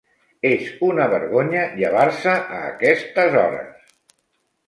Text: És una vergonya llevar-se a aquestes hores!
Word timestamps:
És 0.51 0.69
una 0.85 1.05
vergonya 1.11 1.65
llevar-se 1.81 2.33
a 2.59 2.61
aquestes 2.71 3.37
hores! 3.43 3.93